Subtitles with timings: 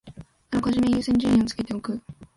[0.49, 2.01] あらかじめ優先順位をつけておく